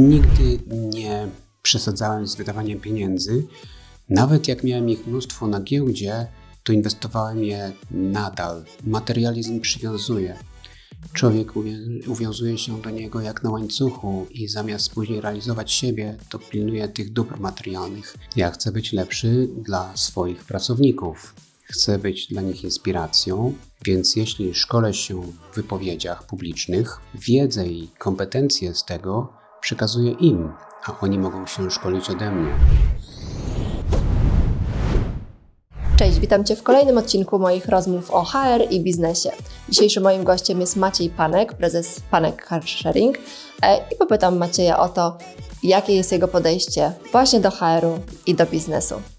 [0.00, 1.28] Nigdy nie
[1.62, 3.46] przesadzałem z wydawaniem pieniędzy.
[4.08, 6.26] Nawet jak miałem ich mnóstwo na giełdzie,
[6.64, 8.64] to inwestowałem je nadal.
[8.84, 10.36] Materializm przywiązuje.
[11.12, 11.52] Człowiek
[12.06, 17.12] uwiązuje się do niego jak na łańcuchu i zamiast później realizować siebie, to pilnuje tych
[17.12, 18.16] dóbr materialnych.
[18.36, 21.34] Ja chcę być lepszy dla swoich pracowników.
[21.64, 23.54] Chcę być dla nich inspiracją,
[23.84, 30.52] więc jeśli szkolę się w wypowiedziach publicznych, wiedzę i kompetencje z tego przekazuję im,
[30.86, 32.52] a oni mogą się szkolić ode mnie.
[35.96, 39.30] Cześć, witam Cię w kolejnym odcinku moich rozmów o HR i biznesie.
[39.68, 43.18] Dzisiejszym moim gościem jest Maciej Panek, prezes Panek Car Sharing
[43.62, 45.18] e, i popytam Macieja o to,
[45.62, 49.13] jakie jest jego podejście właśnie do HR-u i do biznesu.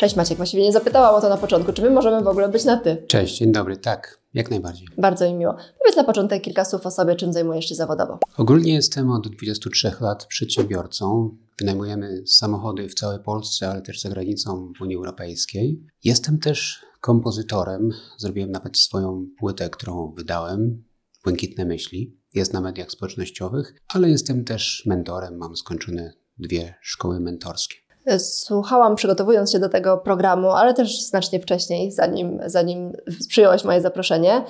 [0.00, 2.64] Cześć Maciek, właściwie nie zapytałam o to na początku, czy my możemy w ogóle być
[2.64, 3.04] na ty?
[3.06, 4.88] Cześć, dzień dobry, tak, jak najbardziej.
[4.98, 5.56] Bardzo mi miło.
[5.78, 8.18] Powiedz na początek kilka słów o sobie, czym zajmujesz się zawodowo.
[8.36, 11.36] Ogólnie jestem od 23 lat przedsiębiorcą.
[11.58, 15.86] Wynajmujemy samochody w całej Polsce, ale też za granicą Unii Europejskiej.
[16.04, 17.90] Jestem też kompozytorem.
[18.18, 20.84] Zrobiłem nawet swoją płytę, którą wydałem,
[21.24, 22.16] Błękitne Myśli.
[22.34, 25.36] Jest na mediach społecznościowych, ale jestem też mentorem.
[25.36, 27.89] Mam skończone dwie szkoły mentorskie.
[28.18, 32.92] Słuchałam przygotowując się do tego programu, ale też znacznie wcześniej, zanim, zanim
[33.28, 34.44] przyjąłeś moje zaproszenie,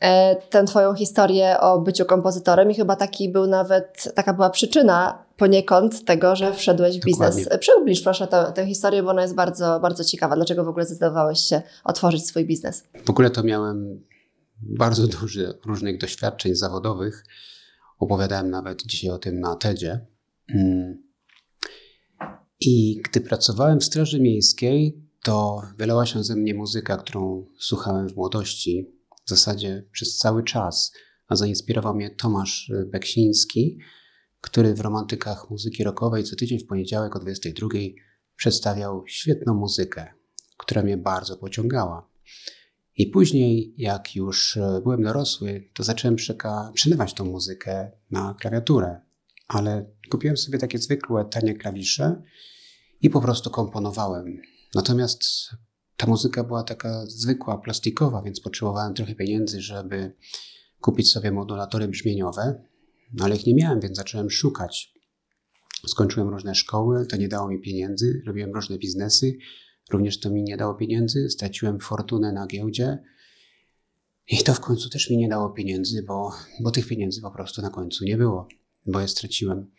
[0.00, 5.24] e, tę Twoją historię o byciu kompozytorem i chyba taki był nawet, taka była przyczyna
[5.36, 7.36] poniekąd tego, że wszedłeś w biznes.
[7.36, 7.58] Dokładnie.
[7.58, 10.36] Przybliż proszę tę, tę historię, bo ona jest bardzo, bardzo ciekawa.
[10.36, 12.84] Dlaczego w ogóle zdecydowałeś się otworzyć swój biznes?
[13.04, 14.02] W ogóle to miałem
[14.62, 17.24] bardzo dużo różnych doświadczeń zawodowych.
[17.98, 20.00] Opowiadałem nawet dzisiaj o tym na TEDzie.
[20.54, 21.03] Mm.
[22.60, 28.16] I gdy pracowałem w Straży Miejskiej, to wylała się ze mnie muzyka, którą słuchałem w
[28.16, 28.90] młodości,
[29.26, 30.92] w zasadzie przez cały czas.
[31.28, 33.78] A zainspirował mnie Tomasz Beksiński,
[34.40, 37.68] który w romantykach muzyki rockowej co tydzień w poniedziałek o 22
[38.36, 40.06] przedstawiał świetną muzykę,
[40.58, 42.10] która mnie bardzo pociągała.
[42.96, 46.16] I później, jak już byłem dorosły, to zacząłem
[46.74, 49.00] przelewać tą muzykę na klawiaturę.
[49.48, 52.22] Ale kupiłem sobie takie zwykłe, tanie klawisze
[53.04, 54.40] i po prostu komponowałem.
[54.74, 55.24] Natomiast
[55.96, 60.12] ta muzyka była taka zwykła, plastikowa, więc potrzebowałem trochę pieniędzy, żeby
[60.80, 62.64] kupić sobie modulatory brzmieniowe,
[63.12, 64.94] no ale ich nie miałem, więc zacząłem szukać.
[65.86, 69.36] Skończyłem różne szkoły, to nie dało mi pieniędzy, robiłem różne biznesy,
[69.90, 72.98] również to mi nie dało pieniędzy, straciłem fortunę na giełdzie
[74.26, 77.62] i to w końcu też mi nie dało pieniędzy, bo, bo tych pieniędzy po prostu
[77.62, 78.48] na końcu nie było,
[78.86, 79.70] bo je straciłem.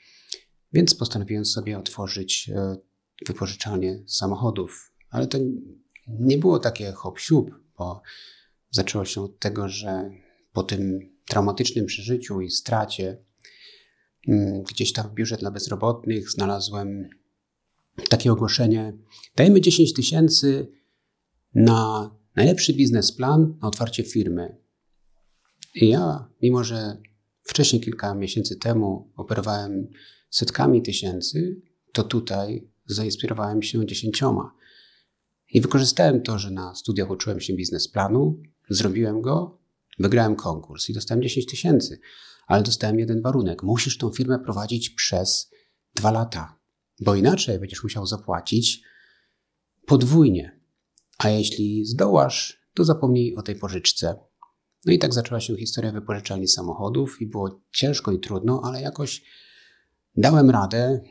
[0.74, 2.52] Więc postanowiłem sobie otworzyć
[3.22, 4.92] e, wypożyczalnię samochodów.
[5.10, 5.38] Ale to
[6.08, 7.20] nie było takie hop
[7.78, 8.02] bo
[8.72, 10.12] zaczęło się od tego, że
[10.54, 13.18] po tym traumatycznym przeżyciu i stracie
[14.28, 17.10] mm, gdzieś tam w biurze dla bezrobotnych znalazłem
[18.10, 18.98] takie ogłoszenie:
[19.36, 20.72] dajemy 10 tysięcy
[21.56, 24.58] na najlepszy biznesplan na otwarcie firmy.
[25.76, 26.98] I ja, mimo że
[27.44, 29.88] wcześniej, kilka miesięcy temu, operowałem
[30.30, 31.62] setkami tysięcy,
[31.94, 34.56] to tutaj zainspirowałem się dziesięcioma.
[35.50, 39.60] I wykorzystałem to, że na studiach uczyłem się biznesplanu, zrobiłem go,
[40.00, 42.00] wygrałem konkurs i dostałem 10 tysięcy.
[42.48, 43.64] Ale dostałem jeden warunek.
[43.64, 45.52] Musisz tą firmę prowadzić przez
[45.96, 46.60] dwa lata,
[47.02, 48.82] bo inaczej będziesz musiał zapłacić
[49.86, 50.60] podwójnie.
[51.18, 54.16] A jeśli zdołasz, to zapomnij o tej pożyczce.
[54.86, 59.24] No i tak zaczęła się historia wypożyczalni samochodów i było ciężko i trudno, ale jakoś
[60.16, 61.02] dałem radę.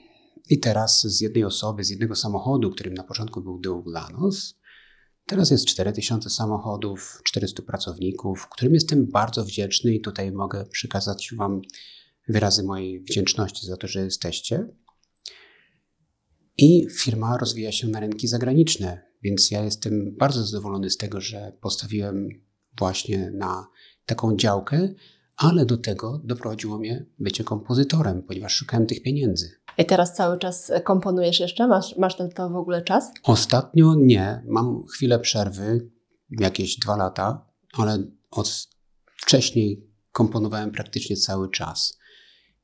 [0.50, 4.54] I teraz z jednej osoby, z jednego samochodu, którym na początku był Dół Lanos,
[5.26, 11.60] teraz jest 4000 samochodów, 400 pracowników, którym jestem bardzo wdzięczny i tutaj mogę przekazać Wam
[12.28, 14.68] wyrazy mojej wdzięczności za to, że jesteście.
[16.58, 21.52] I firma rozwija się na rynki zagraniczne, więc ja jestem bardzo zadowolony z tego, że
[21.60, 22.28] postawiłem
[22.78, 23.66] właśnie na
[24.06, 24.94] taką działkę,
[25.36, 29.63] ale do tego doprowadziło mnie bycie kompozytorem, ponieważ szukałem tych pieniędzy.
[29.78, 31.66] I teraz cały czas komponujesz jeszcze?
[31.66, 33.12] Masz, masz ten to w ogóle czas?
[33.22, 34.42] Ostatnio nie.
[34.46, 35.90] Mam chwilę przerwy,
[36.30, 38.68] jakieś dwa lata, ale od
[39.16, 41.98] wcześniej komponowałem praktycznie cały czas.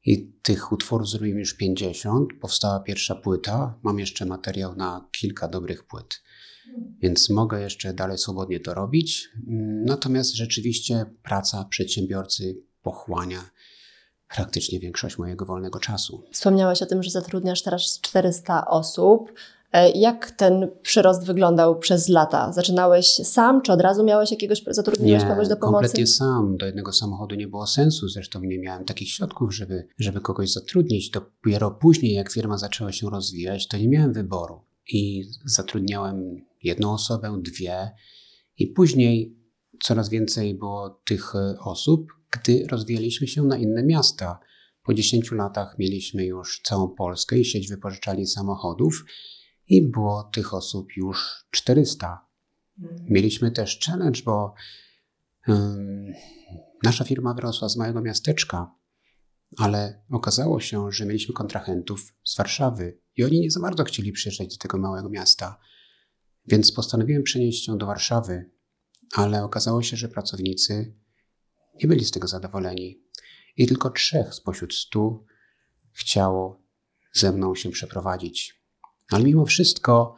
[0.04, 2.28] I tych utworów zrobiłem już 50.
[2.40, 3.78] Powstała pierwsza płyta.
[3.82, 6.22] Mam jeszcze materiał na kilka dobrych płyt.
[7.00, 9.28] Więc mogę jeszcze dalej swobodnie to robić.
[9.84, 13.50] Natomiast rzeczywiście praca przedsiębiorcy pochłania
[14.34, 16.24] praktycznie większość mojego wolnego czasu.
[16.32, 19.32] Wspomniałeś o tym, że zatrudniasz teraz 400 osób.
[19.72, 22.52] E, jak ten przyrost wyglądał przez lata?
[22.52, 25.72] Zaczynałeś sam, czy od razu miałeś jakiegoś, zatrudniłeś Nie, kogoś do pomocy?
[25.72, 26.56] kompletnie sam.
[26.56, 28.08] Do jednego samochodu nie było sensu.
[28.08, 31.10] Zresztą nie miałem takich środków, żeby, żeby kogoś zatrudnić.
[31.10, 34.60] Dopiero później, jak firma zaczęła się rozwijać, to nie miałem wyboru.
[34.92, 37.90] I zatrudniałem jedną osobę, dwie.
[38.58, 39.36] I później
[39.82, 44.38] coraz więcej było tych e, osób, gdy rozwijaliśmy się na inne miasta.
[44.82, 49.04] Po 10 latach mieliśmy już całą Polskę i sieć wypożyczalni samochodów
[49.68, 52.26] i było tych osób już 400.
[53.08, 54.54] Mieliśmy też challenge, bo
[55.48, 56.12] um,
[56.82, 58.74] nasza firma wyrosła z małego miasteczka,
[59.56, 64.48] ale okazało się, że mieliśmy kontrahentów z Warszawy i oni nie za bardzo chcieli przyjeżdżać
[64.48, 65.58] do tego małego miasta.
[66.46, 68.50] Więc postanowiłem przenieść się do Warszawy,
[69.14, 70.94] ale okazało się, że pracownicy
[71.82, 73.02] nie byli z tego zadowoleni.
[73.56, 75.24] I tylko trzech spośród stu
[75.92, 76.62] chciało
[77.12, 78.62] ze mną się przeprowadzić.
[79.10, 80.16] Ale mimo wszystko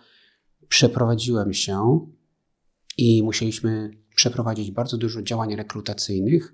[0.69, 2.07] przeprowadziłem się
[2.97, 6.53] i musieliśmy przeprowadzić bardzo dużo działań rekrutacyjnych,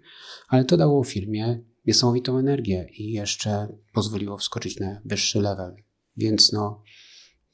[0.49, 5.77] ale to dało firmie niesamowitą energię i jeszcze pozwoliło wskoczyć na wyższy level.
[6.17, 6.83] Więc no,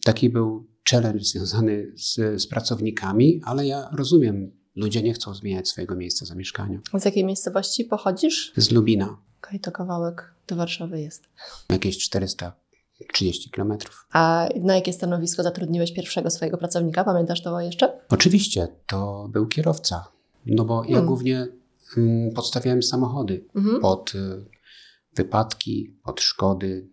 [0.05, 5.97] taki był challenge związany z, z pracownikami, ale ja rozumiem, ludzie nie chcą zmieniać swojego
[5.97, 6.81] miejsca zamieszkania.
[6.99, 8.53] Z jakiej miejscowości pochodzisz?
[8.57, 9.19] Z Lubina, Okej,
[9.49, 11.29] okay, to kawałek do Warszawy jest.
[11.71, 14.07] jakieś 430 kilometrów.
[14.13, 17.05] A na jakie stanowisko zatrudniłeś pierwszego swojego pracownika?
[17.05, 18.01] Pamiętasz to jeszcze?
[18.09, 20.05] Oczywiście, to był kierowca,
[20.47, 21.07] no bo ja Hmm.
[21.07, 21.47] głównie
[21.97, 23.81] mm, podstawiałem samochody Mhm.
[23.81, 24.45] pod y,
[25.17, 26.89] wypadki, pod szkody.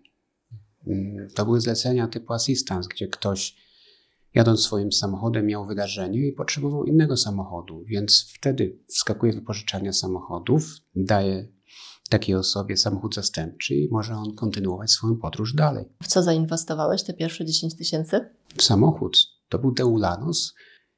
[0.88, 3.56] Mm, To były zlecenia typu assistance, gdzie ktoś
[4.36, 10.64] jadąc swoim samochodem miał wydarzenie i potrzebował innego samochodu, więc wtedy wskakuje wypożyczalnia samochodów,
[10.96, 11.48] daje
[12.10, 15.86] takiej osobie samochód zastępczy i może on kontynuować swoją podróż dalej.
[16.04, 18.30] W co zainwestowałeś te pierwsze 10 tysięcy?
[18.58, 19.18] W samochód
[19.50, 20.54] to był Deulanos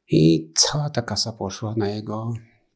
[0.10, 2.34] i cała ta kasa poszła na jego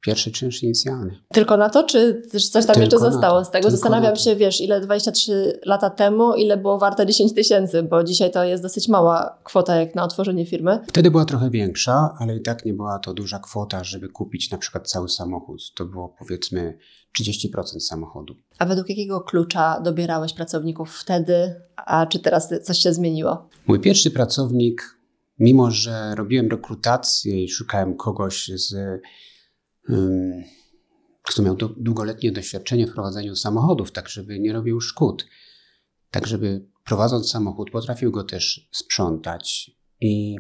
[0.08, 1.20] pierwszy czynsz inicjalny.
[1.34, 3.64] Tylko na to, czy też coś tam Tylko jeszcze zostało z tego?
[3.64, 8.32] tylko Zastanawiam się, wiesz, ile 23 lata temu, ile było warte 10 tysięcy, bo dzisiaj
[8.32, 10.80] to jest dosyć mała kwota jak na otworzenie firmy.
[10.88, 14.58] Wtedy była trochę większa, ale i tak nie była to duża kwota, żeby kupić na
[14.58, 15.74] przykład cały samochód.
[15.74, 16.78] To było powiedzmy
[17.20, 18.36] 30% samochodu.
[18.60, 23.50] A według jakiego klucza dobierałeś pracowników wtedy, a czy teraz coś się zmieniło?
[23.68, 24.98] Mój pierwszy pracownik,
[25.40, 29.02] mimo że robiłem rekrutację i szukałem kogoś z,
[31.22, 35.28] kto miał długoletnie doświadczenie w prowadzeniu samochodów, tak żeby nie robił szkód,
[36.12, 40.36] tak żeby prowadząc samochód potrafił go też sprzątać i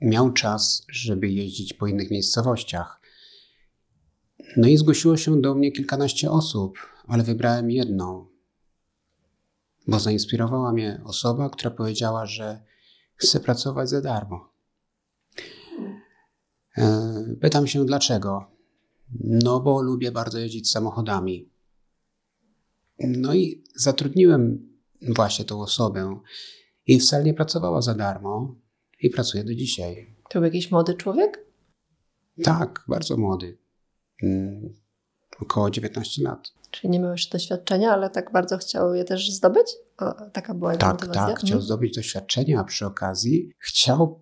[0.00, 3.00] miał czas, żeby jeździć po innych miejscowościach.
[4.56, 8.26] No i zgłosiło się do mnie kilkanaście osób, ale wybrałem jedną,
[9.86, 12.62] bo zainspirowała mnie osoba, która powiedziała, że
[13.14, 14.52] chce pracować za darmo.
[16.76, 18.51] E, Pytam się dlaczego.
[19.20, 21.48] No, bo lubię bardzo jeździć samochodami.
[22.98, 24.68] No i zatrudniłem
[25.14, 26.20] właśnie tą osobę
[26.86, 28.54] i wcale nie pracowała za darmo
[29.00, 30.14] i pracuje do dzisiaj.
[30.30, 31.44] To był jakiś młody człowiek?
[32.44, 33.58] Tak, bardzo młody.
[35.40, 36.52] Około 19 lat.
[36.70, 39.66] Czyli nie miał jeszcze doświadczenia, ale tak bardzo chciał je też zdobyć?
[39.98, 41.26] O, taka była jego Tak, motywacja?
[41.26, 41.36] tak.
[41.38, 41.62] Chciał Mhm.
[41.62, 44.20] zdobyć doświadczenie, a przy okazji chciał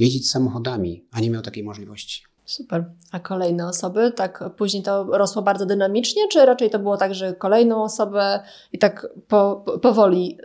[0.00, 2.22] jeździć samochodami, a nie miał takiej możliwości.
[2.44, 2.84] Super.
[3.12, 7.34] A kolejne osoby, tak później to rosło bardzo dynamicznie, czy raczej to było tak, że
[7.34, 8.40] kolejną osobę
[8.72, 10.38] i tak po, po, powoli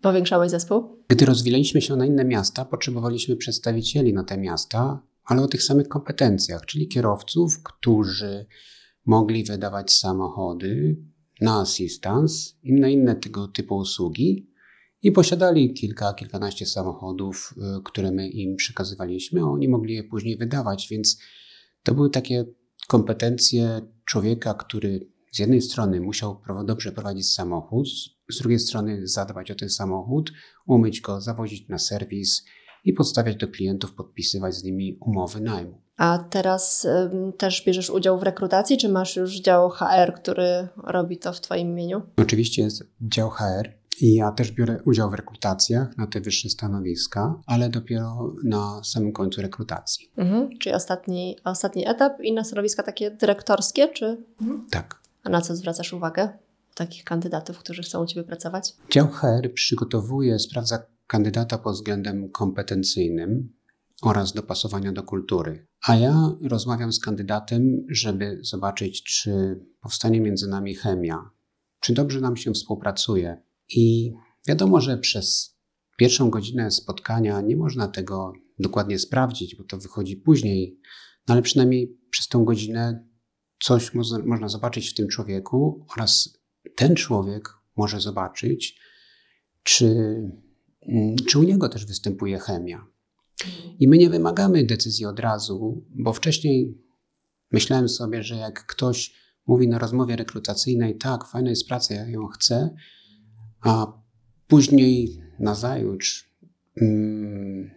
[0.00, 0.96] powiększałeś zespół?
[1.08, 5.88] Gdy rozwijaliśmy się na inne miasta, potrzebowaliśmy przedstawicieli na te miasta, ale o tych samych
[5.88, 8.46] kompetencjach, czyli kierowców, którzy
[9.06, 10.96] mogli wydawać samochody
[11.40, 14.46] na assistance i na inne tego typu usługi
[15.06, 20.36] i posiadali kilka, kilkanaście samochodów, y, które my im przekazywaliśmy, a oni mogli je później
[20.36, 21.18] wydawać, więc
[21.82, 22.44] to były takie
[22.88, 27.88] kompetencje człowieka, który z jednej strony musiał dobrze prowadzić samochód,
[28.30, 30.32] z drugiej strony zadbać o ten samochód,
[30.66, 32.44] umyć go, zawozić na serwis
[32.84, 35.82] i podstawiać do klientów, podpisywać z nimi umowy najmu.
[35.96, 41.18] A teraz ym, też bierzesz udział w rekrutacji, czy masz już dział HR, który robi
[41.18, 42.02] to w Twoim imieniu?
[42.16, 47.40] Oczywiście jest dział HR i ja też biorę udział w rekrutacjach na te wyższe stanowiska,
[47.46, 50.10] ale dopiero na samym końcu rekrutacji.
[50.16, 50.58] Mhm.
[50.58, 54.24] Czyli ostatni, ostatni etap i na stanowiska takie dyrektorskie, czy
[54.70, 55.00] Tak.
[55.24, 56.28] a na co zwracasz uwagę
[56.74, 58.76] takich kandydatów, którzy chcą u Ciebie pracować?
[58.90, 63.52] Dział HR przygotowuje, sprawdza kandydata pod względem kompetencyjnym
[64.02, 65.66] oraz dopasowania do kultury.
[65.86, 71.30] A ja rozmawiam z kandydatem, żeby zobaczyć, czy powstanie między nami chemia,
[71.80, 73.42] czy dobrze nam się współpracuje.
[73.68, 74.12] I
[74.48, 75.56] wiadomo, że przez
[75.96, 80.80] pierwszą godzinę spotkania nie można tego dokładnie sprawdzić, bo to wychodzi później,
[81.28, 83.06] no ale przynajmniej przez tą godzinę
[83.62, 86.38] coś można, można zobaczyć w tym człowieku oraz
[86.76, 88.80] ten człowiek może zobaczyć,
[89.62, 89.86] czy,
[90.82, 92.86] mm, czy u niego też występuje chemia.
[93.78, 96.78] I my nie wymagamy decyzji od razu, bo wcześniej
[97.52, 99.14] myślałem sobie, że jak ktoś
[99.46, 102.74] mówi na rozmowie rekrutacyjnej, tak, fajna jest praca, ja ją chcę,
[103.66, 104.02] a
[104.46, 106.30] później nazajutrz
[106.76, 107.70] mm,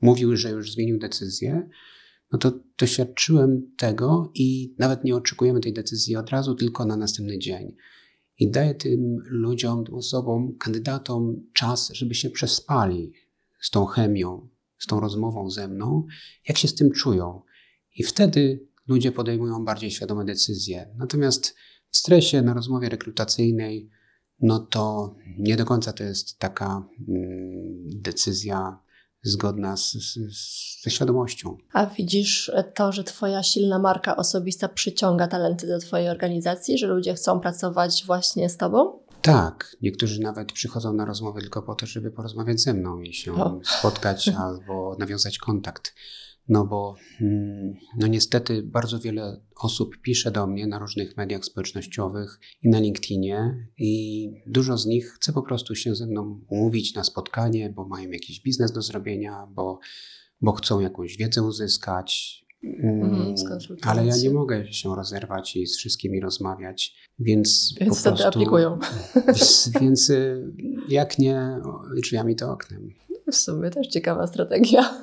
[0.00, 1.68] mówił, że już zmienił decyzję,
[2.32, 7.38] no to doświadczyłem tego i nawet nie oczekujemy tej decyzji od razu, tylko na następny
[7.38, 7.76] dzień.
[8.38, 13.12] I daję tym ludziom, tym osobom, kandydatom czas, żeby się przespali
[13.60, 14.48] z tą chemią,
[14.78, 16.06] z tą rozmową ze mną,
[16.48, 17.42] jak się z tym czują.
[17.96, 20.94] I wtedy ludzie podejmują bardziej świadome decyzje.
[20.98, 21.54] Natomiast
[21.90, 23.90] w stresie na rozmowie rekrutacyjnej,
[24.42, 28.78] no to nie do końca to jest taka mm, decyzja
[29.22, 30.18] zgodna z, z,
[30.82, 31.56] ze świadomością.
[31.72, 37.14] A widzisz to, że Twoja silna marka osobista przyciąga talenty do Twojej organizacji, że ludzie
[37.14, 39.02] chcą pracować właśnie z Tobą?
[39.22, 43.34] Tak, niektórzy nawet przychodzą na rozmowy tylko po to, żeby porozmawiać ze mną i się
[43.34, 43.60] o.
[43.64, 45.94] spotkać albo nawiązać kontakt.
[46.48, 52.40] No bo mm, no niestety bardzo wiele osób pisze do mnie na różnych mediach społecznościowych
[52.62, 57.04] i na LinkedInie i dużo z nich chce po prostu się ze mną umówić na
[57.04, 59.78] spotkanie, bo mają jakiś biznes do zrobienia, bo,
[60.40, 62.42] bo chcą jakąś wiedzę uzyskać.
[62.64, 63.34] Mm,
[63.82, 68.78] ale ja nie mogę się rozerwać i z wszystkimi rozmawiać, więc, więc po prostu aplikują.
[69.80, 70.52] Więc y,
[70.88, 71.60] jak nie
[71.96, 72.90] drzwiami to oknem.
[73.32, 74.94] W sumie też ciekawa strategia.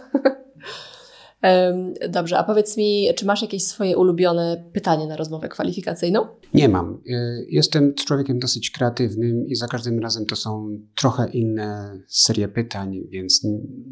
[2.09, 6.27] Dobrze, a powiedz mi, czy masz jakieś swoje ulubione pytanie na rozmowę kwalifikacyjną?
[6.53, 7.01] Nie mam.
[7.07, 13.01] Y, jestem człowiekiem dosyć kreatywnym i za każdym razem to są trochę inne serie pytań,
[13.09, 13.41] więc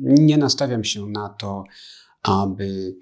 [0.01, 1.63] nie nastawiam się na to,
[2.23, 2.95] aby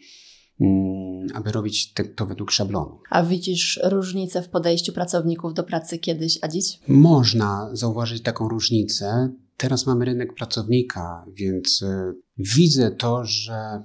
[0.61, 2.99] mm, aby robić to według szablonu.
[3.09, 6.79] A widzisz różnicę w podejściu pracowników do pracy kiedyś, a dziś?
[6.87, 9.29] Można zauważyć taką różnicę.
[9.57, 13.83] Teraz mamy rynek pracownika, więc y, widzę to, że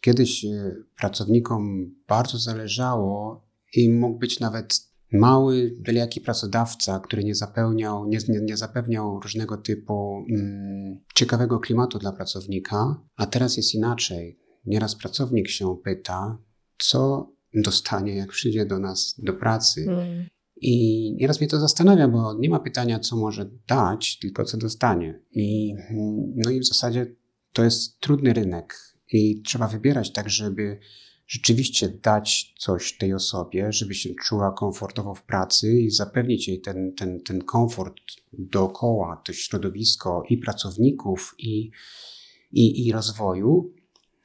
[0.00, 7.34] Kiedyś e, pracownikom bardzo zależało i mógł być nawet mały, byle jaki pracodawca, który nie,
[7.34, 13.74] zapełniał, nie, nie, nie zapewniał różnego typu mm, ciekawego klimatu dla pracownika, a teraz jest
[13.74, 14.40] inaczej.
[14.66, 16.38] Nieraz pracownik się pyta,
[16.78, 19.86] co dostanie, jak przyjdzie do nas do pracy.
[19.88, 20.26] Mm.
[20.56, 25.20] I nieraz mnie to zastanawia, bo nie ma pytania, co może dać, tylko co dostanie.
[25.32, 27.14] I, mm, no i w zasadzie
[27.52, 30.78] to jest trudny rynek i trzeba wybierać tak, żeby
[31.26, 36.94] rzeczywiście dać coś tej osobie, żeby się czuła komfortowo w pracy i zapewnić jej ten,
[36.94, 37.94] ten, ten komfort
[38.32, 41.70] dookoła, to środowisko i pracowników, i,
[42.52, 43.74] i, i rozwoju,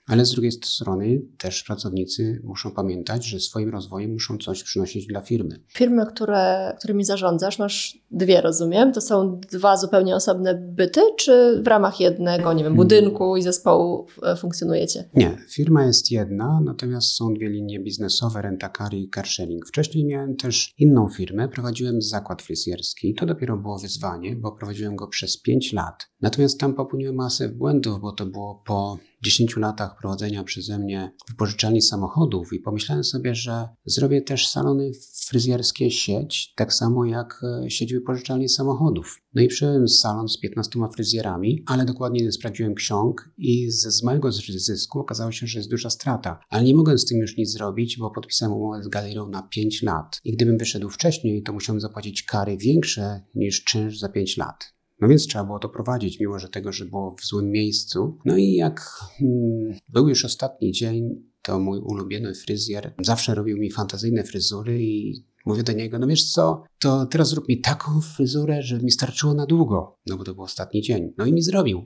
[0.08, 5.22] ale z drugiej strony też pracownicy muszą pamiętać, że swoim rozwojem muszą coś przynosić dla
[5.22, 5.60] firmy.
[5.68, 8.94] Firmy, które, którymi zarządzasz, masz dwie, rozumiem?
[8.94, 12.76] To są dwa zupełnie osobne byty, czy w ramach jednego, nie wiem, hmm.
[12.76, 15.10] budynku i zespołu e, funkcjonujecie?
[15.14, 19.68] Nie, firma jest jedna, natomiast są dwie linie biznesowe, rentakary i carsharing.
[19.68, 23.14] Wcześniej miałem też inną firmę, prowadziłem zakład fryzjerski.
[23.14, 26.08] To dopiero było wyzwanie, bo prowadziłem go przez pięć lat.
[26.22, 31.82] Natomiast tam popełniłem masę błędów, bo to było po 10 latach prowadzenia przeze mnie wypożyczalni
[31.82, 34.92] samochodów i pomyślałem sobie, że zrobię też salony
[35.26, 39.22] fryzjerskie sieć, tak samo jak e, sieć wypożyczalni samochodów.
[39.34, 44.04] No i przyjąłem salon z 15 fryzjerami, ale dokładnie nie sprawdziłem ksiąg i z, z
[44.04, 46.40] mojego zysku okazało się, że jest duża strata.
[46.50, 49.82] Ale nie mogłem z tym już nic zrobić, bo podpisałem umowę z galerią na 5
[49.84, 50.20] lat.
[50.24, 54.75] I gdybym wyszedł wcześniej, to musiałem zapłacić kary większe niż czynsz za 5 lat.
[55.02, 58.18] No więc trzeba było to prowadzić, mimo że tego, że było w złym miejscu.
[58.26, 61.10] No i jak hmm, był już ostatni dzień,
[61.42, 66.32] to mój ulubiony fryzjer zawsze robił mi fantazyjne fryzury i mówię do niego, no wiesz
[66.32, 69.98] co, to teraz zrób mi taką fryzurę, żeby mi starczyło na długo.
[70.08, 71.14] No bo to był ostatni dzień.
[71.18, 71.84] No i mi zrobił.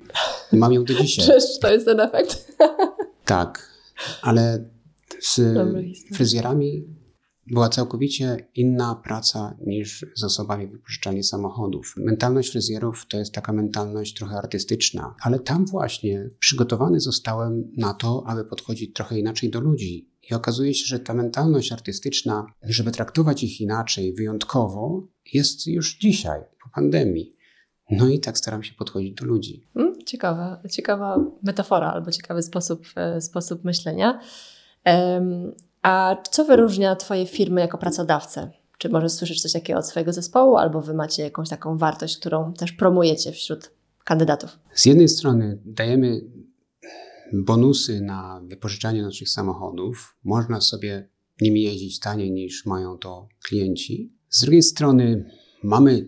[0.54, 1.25] I mam ją do dzisiaj.
[1.25, 2.58] Przecież to jest ten efekt.
[3.25, 3.70] tak,
[4.22, 4.70] ale
[5.22, 5.42] z
[6.13, 6.99] fryzjerami
[7.51, 11.94] była całkowicie inna praca niż z osobami wypożyczalni samochodów.
[11.98, 18.24] Mentalność fryzjerów to jest taka mentalność trochę artystyczna, ale tam właśnie przygotowany zostałem na to,
[18.27, 20.10] aby podchodzić trochę inaczej do ludzi.
[20.32, 26.41] I okazuje się, że ta mentalność artystyczna, żeby traktować ich inaczej, wyjątkowo, jest już dzisiaj,
[26.63, 27.36] po pandemii.
[27.91, 29.68] No i tak staram się podchodzić do ludzi.
[29.74, 34.20] Hmm, ciekawa, ciekawa metafora albo ciekawy sposób, e, sposób myślenia.
[35.82, 38.52] A co wyróżnia Twoje firmy jako pracodawcę?
[38.78, 42.54] Czy możesz słyszeć coś takiego od swojego zespołu, albo Wy macie jakąś taką wartość, którą
[42.54, 43.72] też promujecie wśród
[44.04, 44.60] kandydatów?
[44.74, 46.22] Z jednej strony dajemy
[47.34, 50.18] bonusy na wypożyczanie naszych samochodów.
[50.24, 51.10] Można sobie
[51.42, 54.14] nimi jeździć taniej niż mają to klienci.
[54.30, 55.32] Z drugiej strony
[55.64, 56.08] mamy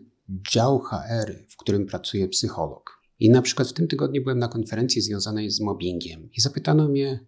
[0.51, 3.01] dział HR, w którym pracuje psycholog.
[3.19, 7.25] I na przykład w tym tygodniu byłem na konferencji związanej z mobbingiem i zapytano mnie,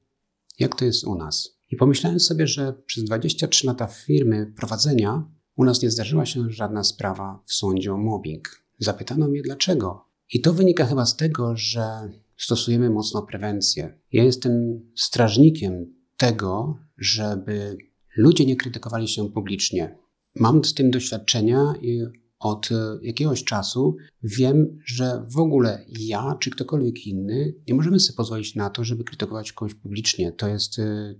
[0.60, 1.58] jak to jest u nas.
[1.74, 6.84] I pomyślałem sobie, że przez 23 lata firmy prowadzenia u nas nie zdarzyła się żadna
[6.84, 8.63] sprawa w sądzie o mobbing.
[8.80, 10.06] Zapytano mnie dlaczego.
[10.34, 14.00] I to wynika chyba z tego, że stosujemy mocno prewencję.
[14.12, 17.77] Ja jestem strażnikiem tego, żeby
[18.18, 19.98] ludzie nie krytykowali się publicznie.
[20.36, 22.03] Mam z tym doświadczenia i
[22.44, 22.70] od
[23.02, 28.70] jakiegoś czasu wiem, że w ogóle ja czy ktokolwiek inny nie możemy sobie pozwolić na
[28.70, 30.32] to, żeby krytykować kogoś publicznie.
[30.32, 31.20] To jest y,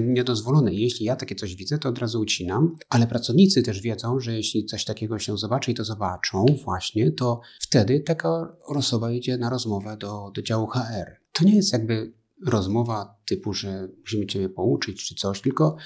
[0.00, 0.74] niedozwolone.
[0.74, 4.64] Jeśli ja takie coś widzę, to od razu ucinam, ale pracownicy też wiedzą, że jeśli
[4.64, 9.96] coś takiego się zobaczy i to zobaczą właśnie, to wtedy taka osoba idzie na rozmowę
[9.96, 11.16] do, do działu HR.
[11.32, 12.12] To nie jest jakby
[12.46, 15.76] rozmowa typu, że musimy Ciebie pouczyć czy coś, tylko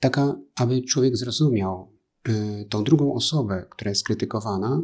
[0.00, 1.97] taka, aby człowiek zrozumiał,
[2.70, 4.82] tą drugą osobę, która jest krytykowana,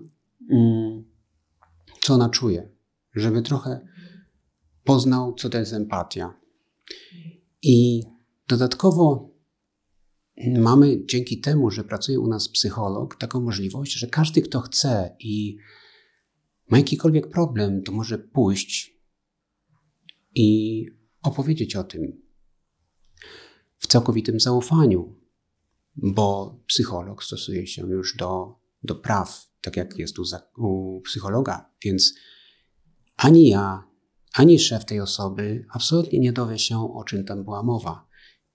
[0.51, 1.05] mm,
[2.01, 2.69] co ona czuje,
[3.15, 3.87] żeby trochę
[4.85, 6.41] poznał, co to jest empatia.
[7.63, 8.03] I
[8.49, 9.35] dodatkowo
[10.59, 15.57] mamy dzięki temu, że pracuje u nas psycholog, taką możliwość, że każdy, kto chce i
[16.71, 19.01] ma jakikolwiek problem, to może pójść
[20.35, 20.87] i
[21.23, 22.23] opowiedzieć o tym
[23.79, 25.24] w całkowitym zaufaniu,
[25.97, 30.25] bo psycholog stosuje się już do, do praw, tak jak jest u,
[30.59, 32.15] u psychologa, więc
[33.17, 33.85] ani ja,
[34.33, 38.07] ani szef tej osoby absolutnie nie dowie się, o czym tam była mowa.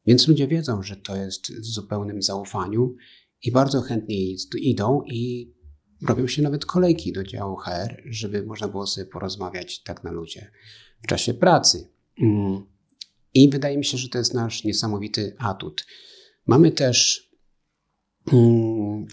[0.05, 2.95] Więc ludzie wiedzą, że to jest w zupełnym zaufaniu
[3.43, 4.15] i bardzo chętnie
[4.57, 5.53] idą i
[6.07, 10.51] robią się nawet kolejki do działu HR, żeby można było sobie porozmawiać tak na ludzie
[11.03, 11.89] w czasie pracy.
[12.21, 12.65] Mm.
[13.33, 15.85] I wydaje mi się, że to jest nasz niesamowity atut.
[16.47, 17.28] Mamy też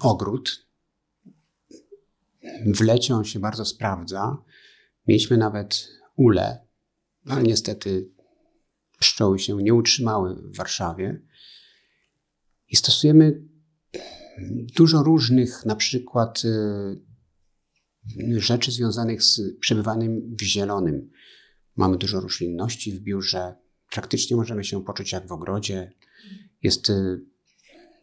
[0.00, 0.66] ogród.
[2.66, 4.42] W lecie on się bardzo sprawdza.
[5.06, 6.66] Mieliśmy nawet ule,
[7.26, 8.10] ale niestety
[8.98, 11.22] pszczoły się nie utrzymały w Warszawie.
[12.68, 13.42] I stosujemy
[14.76, 21.10] dużo różnych, na przykład y, rzeczy związanych z przebywaniem w zielonym.
[21.76, 23.54] Mamy dużo roślinności w biurze.
[23.90, 25.92] Praktycznie możemy się poczuć jak w ogrodzie.
[26.62, 27.20] Jest y,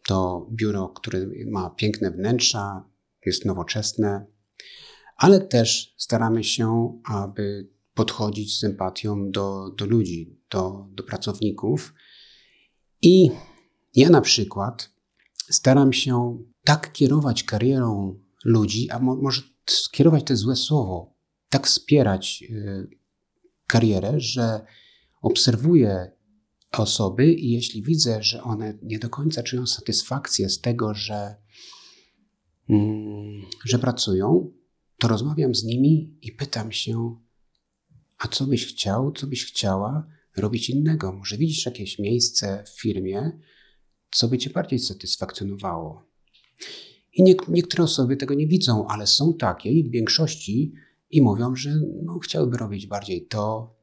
[0.08, 2.84] to biuro, które ma piękne wnętrza,
[3.26, 4.26] jest nowoczesne,
[5.16, 11.94] ale też staramy się, aby podchodzić z sympatią do, do ludzi, do, do pracowników.
[13.02, 13.30] I
[13.94, 14.90] ja na przykład
[15.50, 21.14] staram się tak kierować karierą ludzi, a mo może skierować to złe słowo,
[21.48, 22.88] tak wspierać y,
[23.66, 24.66] karierę, że
[25.22, 26.12] obserwuję
[26.82, 31.36] osoby i jeśli widzę, że one nie do końca czują satysfakcję z tego, że,
[32.68, 34.52] mm, że pracują,
[34.98, 37.16] to rozmawiam z nimi i pytam się,
[38.18, 40.06] a co byś chciał, co byś chciała
[40.36, 41.12] robić innego?
[41.12, 43.38] Może widzisz jakieś miejsce w firmie,
[44.10, 46.06] co by cię bardziej satysfakcjonowało?
[47.12, 50.72] I nie, niektóre osoby tego nie widzą, ale są takie i w większości
[51.10, 53.74] i mówią, że no, chciałyby robić bardziej to.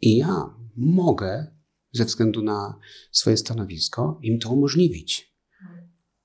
[0.00, 1.46] I ja mogę
[1.92, 2.78] ze względu na
[3.10, 5.32] swoje stanowisko, im to umożliwić.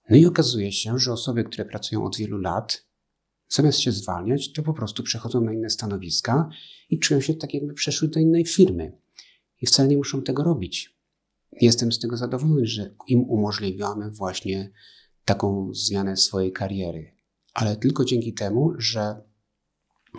[0.10, 2.86] No i okazuje się, że osoby, które pracują od wielu lat,
[3.50, 6.50] zamiast się zwalniać, to po prostu przechodzą na inne stanowiska
[6.90, 8.98] i czują się tak, jakby przeszły do innej firmy.
[9.62, 10.98] I wcale nie muszą tego robić.
[11.62, 14.72] Jestem z tego zadowolony, że im umożliwiamy właśnie
[15.26, 17.16] taką zmianę swojej kariery.
[17.54, 19.22] Ale tylko dzięki temu, że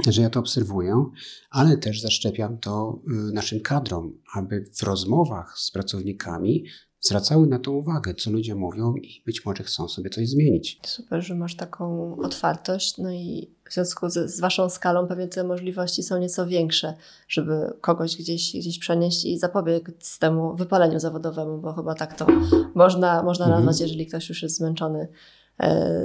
[0.06, 1.04] że ja to obserwuję,
[1.50, 6.64] ale też zaszczepiam to y, naszym kadrom, aby w rozmowach z pracownikami
[7.00, 10.80] zwracały na to uwagę, co ludzie mówią i być może chcą sobie coś zmienić.
[10.86, 15.44] Super, że masz taką otwartość, no i w związku z, z Waszą skalą pewnie te
[15.44, 16.94] możliwości są nieco większe,
[17.28, 22.26] żeby kogoś gdzieś, gdzieś przenieść i zapobiec temu wypaleniu zawodowemu, bo chyba tak to
[22.74, 23.64] można, można mhm.
[23.64, 25.08] nazwać, jeżeli ktoś już jest zmęczony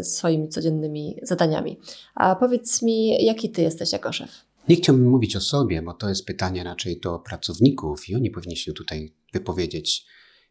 [0.03, 1.79] swoimi codziennymi zadaniami.
[2.15, 4.29] A powiedz mi, jaki ty jesteś jako szef?
[4.69, 8.57] Nie chciałbym mówić o sobie, bo to jest pytanie raczej do pracowników i oni powinni
[8.57, 10.05] się tutaj wypowiedzieć.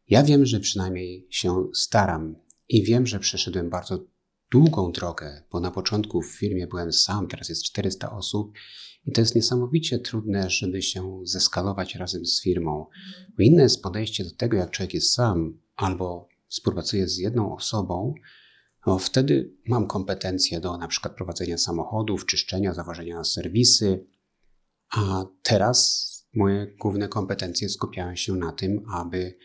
[0.09, 2.37] Ja wiem, że przynajmniej się staram
[2.69, 3.99] i wiem, że przeszedłem bardzo
[4.51, 8.53] długą drogę, bo na początku w firmie byłem sam, teraz jest 400 osób
[9.07, 12.87] i to jest niesamowicie trudne, żeby się zeskalować razem z firmą.
[13.37, 18.15] Bo inne jest podejście do tego, jak człowiek jest sam albo współpracuje z jedną osobą,
[18.99, 24.07] wtedy mam kompetencje do na przykład prowadzenia samochodów, czyszczenia, zawożenia na serwisy,
[24.97, 29.39] A teraz moje główne kompetencje skupiają się na tym, aby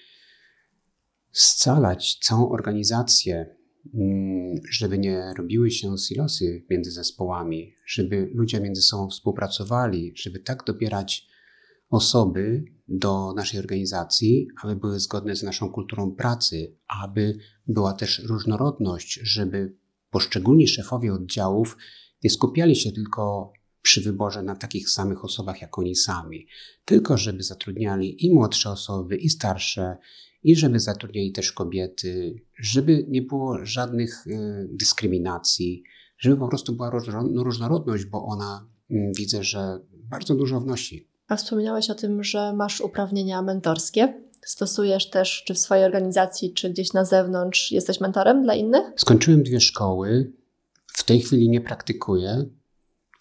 [1.31, 3.55] scalać całą organizację,
[3.93, 10.63] mm, żeby nie robiły się silosy między zespołami, żeby ludzie między sobą współpracowali, żeby tak
[10.63, 11.27] dobierać
[11.89, 19.19] osoby do naszej organizacji, aby były zgodne z naszą kulturą pracy, aby była też różnorodność,
[19.23, 19.77] żeby
[20.09, 21.77] poszczególni szefowie oddziałów
[22.23, 26.47] nie skupiali się tylko przy wyborze na takich samych osobach jak oni sami,
[26.85, 29.97] tylko żeby zatrudniali i młodsze osoby, i starsze,
[30.43, 35.83] i żeby zatrudniali też kobiety, żeby nie było żadnych y, dyskryminacji,
[36.17, 36.91] żeby po prostu była
[37.35, 41.09] różnorodność, bo ona mm, widzę, że bardzo dużo wnosi.
[41.27, 44.21] A wspomniałeś o tym, że masz uprawnienia mentorskie.
[44.45, 48.83] Stosujesz też, czy w swojej organizacji, czy gdzieś na zewnątrz, jesteś mentorem dla innych?
[48.95, 50.33] Skończyłem dwie szkoły.
[50.87, 52.45] W tej chwili nie praktykuję,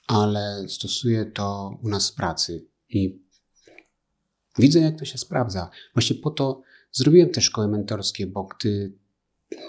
[0.06, 3.22] ale stosuję to u nas w pracy i
[4.58, 5.70] widzę, jak to się sprawdza.
[5.94, 8.98] Właśnie po to zrobiłem te szkoły mentorskie, bo gdy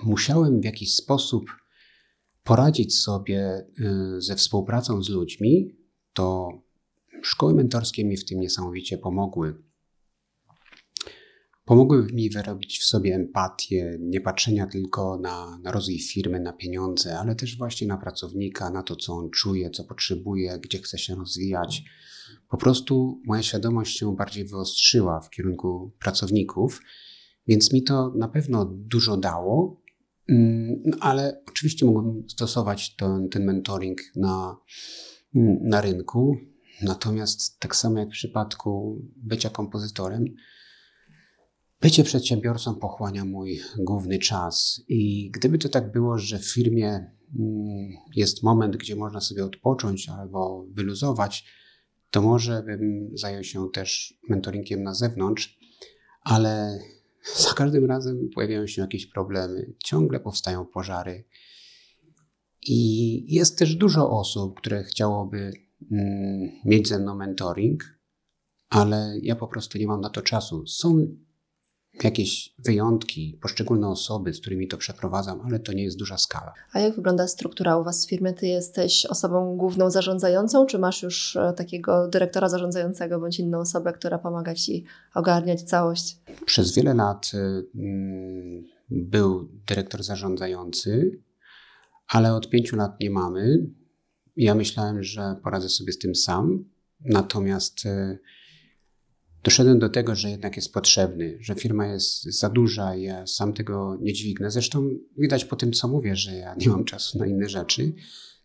[0.03, 1.45] musiałem w jakiś sposób
[2.43, 5.75] poradzić sobie y, ze współpracą z ludźmi,
[6.13, 6.49] to
[7.21, 9.67] szkoły mentorskie mi w tym niesamowicie pomogły.
[11.67, 17.19] Pomogły mi wyrobić w sobie empatię, nie patrzenia tylko na, na rozwój firmy, na pieniądze,
[17.19, 21.15] ale też właśnie na pracownika, na to, co on czuje, co potrzebuje, gdzie chce się
[21.15, 21.83] rozwijać.
[22.49, 26.81] Po prostu moja świadomość się bardziej wyostrzyła w kierunku pracowników,
[27.47, 29.81] więc mi to na pewno dużo dało,
[30.29, 34.57] mm, ale oczywiście mogłem stosować ten, ten mentoring na,
[35.61, 36.37] na rynku.
[36.81, 40.25] Natomiast tak samo jak w przypadku bycia kompozytorem,
[41.81, 47.91] Bycie przedsiębiorcą pochłania mój główny czas i gdyby to tak było, że w firmie mm,
[48.15, 51.45] jest moment, gdzie można sobie odpocząć albo wyluzować,
[52.11, 55.59] to może bym zajął się też mentoringiem na zewnątrz,
[56.21, 56.79] ale
[57.47, 61.23] za każdym razem pojawiają się jakieś problemy, ciągle powstają pożary.
[62.61, 65.51] I jest też dużo osób, które chciałoby
[66.65, 67.83] mieć ze mną mentoring,
[68.69, 70.67] ale ja po prostu nie mam na to czasu.
[70.67, 71.07] Są
[72.03, 76.53] jakieś wyjątki, poszczególne osoby, z którymi to przeprowadzam, ale to nie jest duża skala.
[76.73, 78.33] A jak wygląda struktura u Was w firmie?
[78.33, 83.93] Ty jesteś osobą główną zarządzającą, czy masz już e, takiego dyrektora zarządzającego bądź inną osobę,
[83.93, 84.85] która pomaga Ci
[85.15, 86.17] ogarniać całość?
[86.45, 87.31] Przez wiele lat
[87.75, 91.19] mm, był dyrektor zarządzający,
[92.07, 93.67] ale od pięciu lat nie mamy.
[94.37, 96.65] Ja myślałem, że poradzę sobie z tym sam,
[96.99, 98.19] natomiast y,
[99.43, 103.53] doszedłem do tego, że jednak jest potrzebny, że firma jest za duża i ja sam
[103.53, 104.51] tego nie dźwignę.
[104.51, 107.93] Zresztą widać po tym, co mówię, że ja nie mam czasu na inne rzeczy.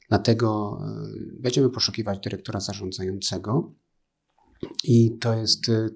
[0.08, 3.74] Dlatego e, będziemy poszukiwać dyrektora zarządzającego
[4.84, 5.88] i to jest e,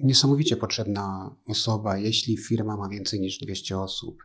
[0.00, 4.22] niesamowicie potrzebna osoba, jeśli firma ma więcej niż 200 osób.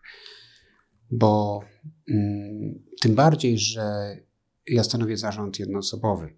[1.11, 1.61] Bo
[2.09, 4.15] mm, tym bardziej, że
[4.67, 6.33] ja stanowię zarząd jednoosobowy.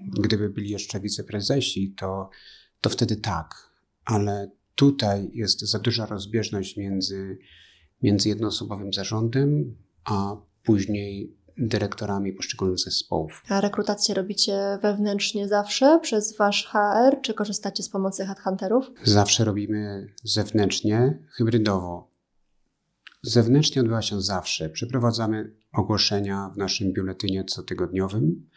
[0.00, 2.30] Gdyby byli jeszcze wiceprezesi, to
[2.80, 3.70] to wtedy tak,
[4.04, 7.38] ale tutaj jest za duża rozbieżność między,
[8.02, 13.42] między jednoosobowym zarządem, a później dyrektorami poszczególnych zespołów.
[13.48, 18.90] A rekrutację robicie wewnętrznie zawsze przez wasz HR, czy korzystacie z pomocy headhunterów?
[19.04, 22.11] Zawsze robimy zewnętrznie, hybrydowo.
[23.22, 24.70] Zewnętrznie odbywa się zawsze.
[24.70, 28.48] Przeprowadzamy ogłoszenia w naszym biuletynie cotygodniowym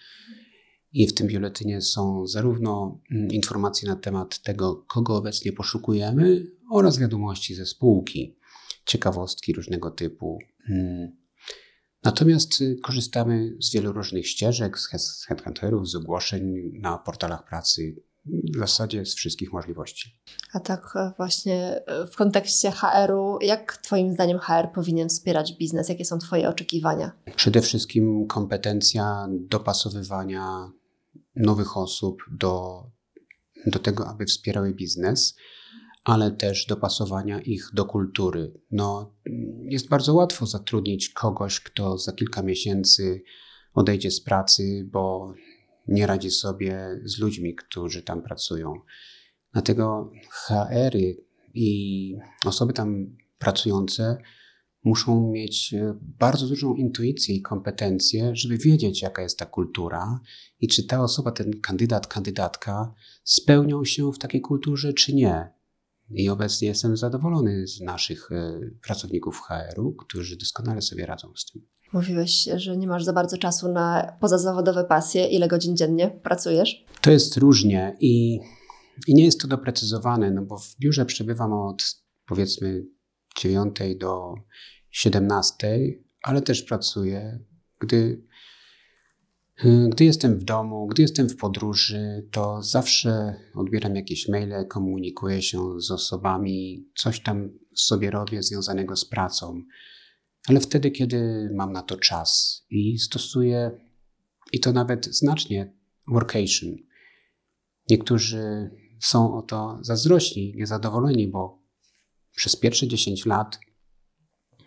[0.93, 6.99] i w tym biuletynie są zarówno mm, informacje na temat tego, kogo obecnie poszukujemy, oraz
[6.99, 8.37] wiadomości ze spółki,
[8.85, 10.39] ciekawostki różnego typu.
[10.69, 11.11] Mm.
[12.03, 17.95] Natomiast y, korzystamy z wielu różnych ścieżek, z headhunterów, z ogłoszeń na portalach pracy,
[18.25, 20.19] w zasadzie z wszystkich możliwości.
[20.53, 25.89] A tak e, właśnie e, w kontekście HR-u, jak Twoim zdaniem HR powinien wspierać biznes?
[25.89, 27.11] Jakie są Twoje oczekiwania?
[27.35, 30.71] Przede wszystkim kompetencja dopasowywania
[31.35, 32.83] nowych osób do,
[33.65, 35.35] do tego, aby wspierały biznes,
[36.03, 38.53] ale też dopasowania ich do kultury.
[38.71, 39.13] No,
[39.63, 43.23] jest bardzo łatwo zatrudnić kogoś, kto za kilka miesięcy
[43.73, 45.33] odejdzie z pracy, bo
[45.87, 48.73] nie radzi sobie z ludźmi, którzy tam pracują.
[49.53, 54.17] Dlatego HR-y i osoby tam pracujące
[54.83, 60.19] muszą mieć e, bardzo dużą intuicję i kompetencję, żeby wiedzieć, jaka jest ta kultura
[60.59, 62.93] i czy ta osoba, ten kandydat, kandydatka
[63.23, 65.53] spełnią się w takiej kulturze, czy nie.
[66.09, 71.74] I obecnie jestem zadowolony z naszych e, pracowników HR-u, którzy doskonale sobie radzą z tym.
[71.95, 75.27] Mówiłeś, że nie masz za bardzo czasu na pozazawodowe pasje.
[75.27, 76.85] Ile godzin dziennie pracujesz?
[77.01, 78.39] To jest różnie i,
[79.07, 81.83] i nie jest to doprecyzowane, no bo w biurze przebywam od
[82.27, 82.85] powiedzmy
[83.37, 84.33] 9 do
[84.91, 85.79] 17,
[86.23, 87.39] ale też pracuję,
[87.79, 88.25] gdy
[89.63, 95.41] Y, gdy jestem w domu, gdy jestem w podróży, to zawsze odbieram jakieś maile, komunikuję
[95.41, 99.61] się z osobami, coś tam sobie robię związanego z pracą.
[100.47, 103.71] Ale wtedy, kiedy mam na to czas i stosuję,
[104.51, 105.73] i to nawet znacznie,
[106.07, 106.75] workation.
[107.89, 111.63] Niektórzy są o to zazdrośni, niezadowoleni, bo
[112.35, 113.59] przez pierwsze 10 lat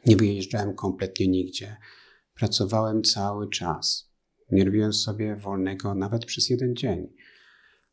[0.06, 1.76] nie wyjeżdżałem kompletnie nigdzie.
[2.34, 4.12] Pracowałem cały czas.
[4.52, 7.08] Nie robiłem sobie wolnego nawet przez jeden dzień.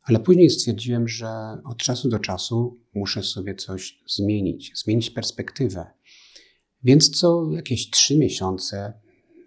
[0.02, 1.28] Ale później stwierdziłem, że
[1.64, 5.86] od czasu do czasu muszę sobie coś zmienić, zmienić perspektywę.
[6.86, 8.92] Więc co jakieś trzy miesiące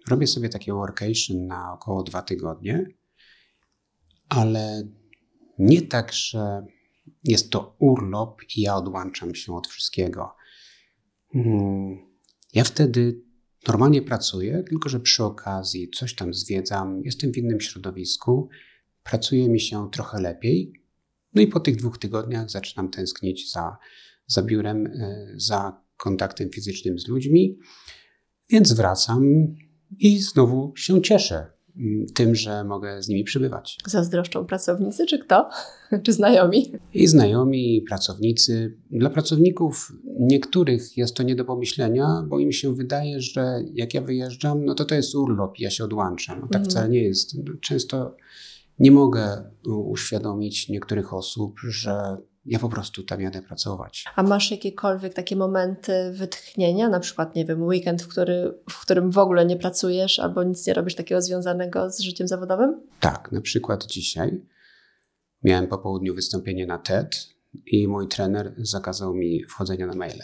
[0.08, 2.86] robię sobie takie workation na około dwa tygodnie,
[4.28, 4.88] ale
[5.58, 6.66] nie tak, że
[7.24, 10.34] jest to urlop i ja odłączam się od wszystkiego.
[11.32, 11.98] Hmm.
[12.54, 13.22] Ja wtedy
[13.68, 18.48] Normalnie pracuję, tylko że przy okazji coś tam zwiedzam, jestem w innym środowisku,
[19.02, 20.72] pracuje mi się trochę lepiej.
[21.34, 23.76] No i po tych dwóch tygodniach zaczynam tęsknić za,
[24.26, 27.58] za biurem, e, za kontaktem fizycznym z ludźmi,
[28.50, 29.54] więc wracam
[29.98, 31.46] i znowu się cieszę.
[31.76, 33.78] Mm, tym, że mogę z nimi przybywać.
[33.86, 35.48] Zazdroszczą pracownicy, czy kto?
[36.04, 36.72] czy znajomi?
[36.94, 38.76] I znajomi, i pracownicy.
[38.90, 44.00] Dla pracowników niektórych jest to nie do pomyślenia, bo im się wydaje, że jak ja
[44.00, 46.40] wyjeżdżam, no to to jest urlop, ja się odłączam.
[46.40, 46.70] No tak mhm.
[46.70, 47.36] wcale nie jest.
[47.60, 48.16] Często
[48.78, 54.04] nie mogę uświadomić niektórych osób, że ja po prostu tam jadę pracować.
[54.16, 59.10] A masz jakiekolwiek takie momenty wytchnienia, na przykład, nie wiem, weekend, w, który, w którym
[59.10, 62.80] w ogóle nie pracujesz albo nic nie robisz takiego związanego z życiem zawodowym?
[63.00, 64.40] Tak, na przykład dzisiaj
[65.42, 67.28] miałem po południu wystąpienie na TED
[67.66, 70.22] i mój trener zakazał mi wchodzenia na maile.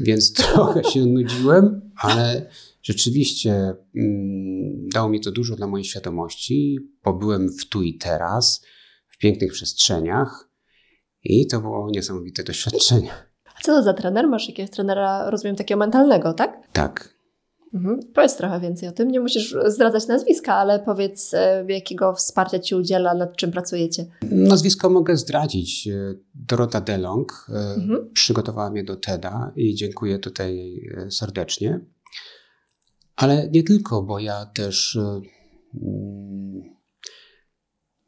[0.00, 2.50] Więc trochę się nudziłem, ale
[2.82, 3.52] rzeczywiście
[3.96, 6.78] mm, dało mi to dużo dla mojej świadomości.
[7.02, 8.64] Pobyłem w tu i teraz,
[9.08, 10.53] w pięknych przestrzeniach
[11.24, 13.10] i to było niesamowite doświadczenie.
[13.46, 14.28] A co to za trener?
[14.28, 16.68] Masz jakiegoś trenera, rozumiem, takiego mentalnego, tak?
[16.72, 17.14] Tak.
[17.74, 18.00] Mhm.
[18.14, 19.10] Powiedz trochę więcej o tym.
[19.10, 24.06] Nie musisz zdradzać nazwiska, ale powiedz, e, jakiego wsparcia Ci udziela, nad czym pracujecie.
[24.30, 25.88] Nazwisko mogę zdradzić.
[25.88, 28.10] E, Dorota DeLong e, mhm.
[28.12, 31.80] przygotowała mnie do TEDa i dziękuję tutaj serdecznie.
[33.16, 34.98] Ale nie tylko, bo ja też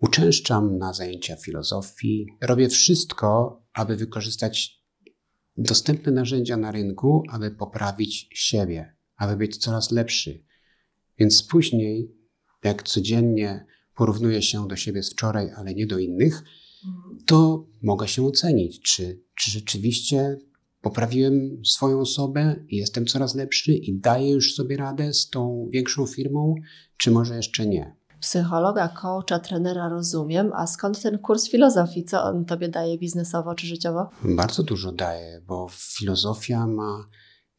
[0.00, 4.82] Uczęszczam na zajęcia filozofii, robię wszystko, aby wykorzystać
[5.56, 10.44] dostępne narzędzia na rynku, aby poprawić siebie, aby być coraz lepszy.
[11.18, 12.12] Więc później,
[12.64, 16.42] jak codziennie porównuję się do siebie z wczoraj, ale nie do innych,
[17.26, 20.38] to mogę się ocenić, czy, czy rzeczywiście
[20.80, 26.06] poprawiłem swoją osobę i jestem coraz lepszy i daję już sobie radę z tą większą
[26.06, 26.54] firmą,
[26.96, 32.04] czy może jeszcze nie psychologa, coacha, trenera rozumiem, a skąd ten kurs filozofii?
[32.04, 34.10] Co on tobie daje biznesowo czy życiowo?
[34.24, 37.08] Bardzo dużo daje, bo filozofia ma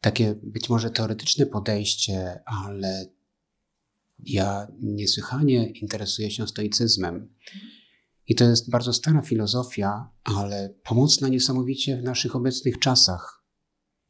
[0.00, 3.06] takie być może teoretyczne podejście, ale
[4.18, 7.34] ja niesłychanie interesuję się stoicyzmem.
[8.26, 13.44] I to jest bardzo stara filozofia, ale pomocna niesamowicie w naszych obecnych czasach.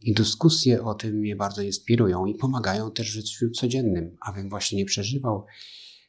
[0.00, 4.78] I dyskusje o tym mnie bardzo inspirują i pomagają też w życiu codziennym, abym właśnie
[4.78, 5.46] nie przeżywał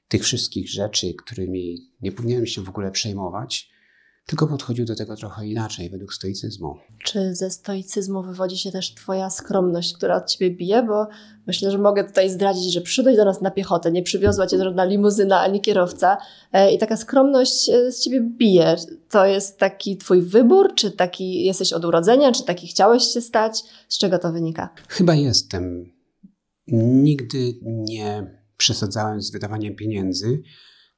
[0.09, 3.69] tych wszystkich rzeczy, którymi nie powinienem się w ogóle przejmować,
[4.25, 6.75] tylko podchodził do tego trochę inaczej, według stoicyzmu.
[7.03, 10.83] Czy ze stoicyzmu wywodzi się też Twoja skromność, która od Ciebie bije?
[10.83, 11.07] Bo
[11.47, 14.85] myślę, że mogę tutaj zdradzić, że przyszedłeś do nas na piechotę, nie przywiozła Cię żadna
[14.85, 16.17] limuzyna ani kierowca
[16.53, 18.75] e, i taka skromność e, z Ciebie bije.
[19.09, 23.63] To jest taki Twój wybór, czy taki jesteś od urodzenia, czy taki chciałeś się stać?
[23.87, 24.69] Z czego to wynika?
[24.87, 25.93] Chyba jestem.
[26.67, 30.41] Nigdy nie przesadzałem z wydawaniem pieniędzy.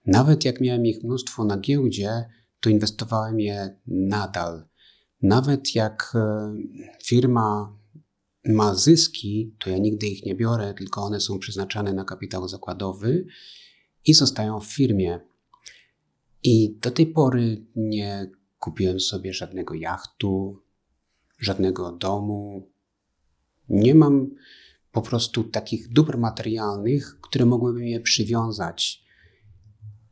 [0.05, 2.25] Nawet jak miałem ich mnóstwo na giełdzie,
[2.59, 4.67] to inwestowałem je nadal.
[5.21, 6.53] Nawet jak e,
[7.03, 7.77] firma
[8.45, 13.25] ma zyski, to ja nigdy ich nie biorę, tylko one są przeznaczane na kapitał zakładowy
[14.05, 15.19] i zostają w firmie.
[16.43, 20.61] I do tej pory nie kupiłem sobie żadnego jachtu,
[21.39, 22.69] żadnego domu.
[23.69, 24.29] Nie mam
[24.91, 29.03] po prostu takich dóbr materialnych, które mogłyby mnie przywiązać.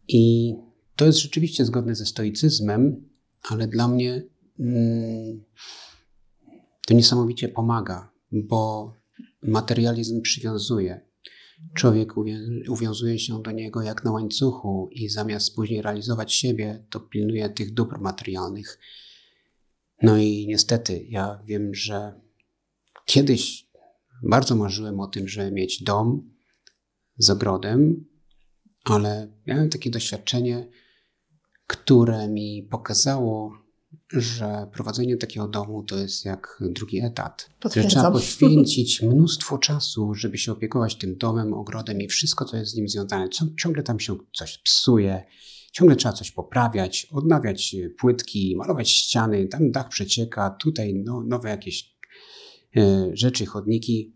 [0.08, 0.54] I
[0.96, 3.10] to jest rzeczywiście zgodne ze stoicyzmem,
[3.42, 4.24] ale dla mnie
[4.60, 5.44] mm,
[6.88, 8.94] to niesamowicie pomaga, bo
[9.44, 11.10] materializm przywiązuje.
[11.74, 12.14] Człowiek
[12.70, 17.74] uwiązuje się do niego jak na łańcuchu i zamiast później realizować siebie, to pilnuje tych
[17.74, 18.80] dóbr materialnych.
[20.02, 22.22] No i niestety, ja wiem, że
[23.06, 23.69] kiedyś
[24.24, 26.32] bardzo marzyłem o tym, żeby mieć dom
[27.18, 28.06] z ogrodem,
[28.84, 30.70] ale miałem takie doświadczenie,
[31.68, 33.52] które mi pokazało,
[34.12, 37.50] że prowadzenie takiego domu to jest jak drugi etat.
[37.76, 42.72] Że trzeba poświęcić mnóstwo czasu, żeby się opiekować tym domem, ogrodem i wszystko, co jest
[42.72, 43.30] z nim związane.
[43.60, 45.24] Ciągle tam się coś psuje,
[45.72, 51.99] ciągle trzeba coś poprawiać, odnawiać płytki, malować ściany, tam dach przecieka, tutaj no, nowe jakieś
[53.14, 54.16] rzeczy, chodniki.